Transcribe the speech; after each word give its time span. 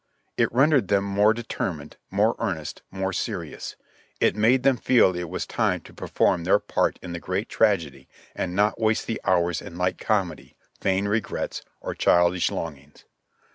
It 0.35 0.51
rendered 0.51 0.87
them 0.87 1.03
more 1.03 1.31
determined, 1.31 1.97
more 2.09 2.35
earnest, 2.39 2.81
more 2.89 3.13
serious; 3.13 3.75
it 4.19 4.35
made 4.35 4.63
them 4.63 4.77
feel 4.77 5.15
it 5.15 5.29
was 5.29 5.45
time 5.45 5.81
to 5.81 5.93
perform 5.93 6.43
their 6.43 6.57
part 6.57 6.97
in 7.03 7.13
the 7.13 7.19
great 7.19 7.49
tragedy 7.49 8.07
and 8.35 8.55
not 8.55 8.81
waste 8.81 9.05
the 9.05 9.21
hours 9.25 9.61
in 9.61 9.77
light 9.77 9.99
comedy, 9.99 10.57
vain 10.81 11.07
regrets, 11.07 11.61
or 11.81 11.93
childish 11.93 12.49
longings. 12.49 13.05